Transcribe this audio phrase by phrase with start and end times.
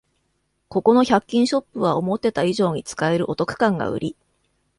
[0.67, 4.15] ここの百均ショップは思ってた以上に使えるお得感がウリ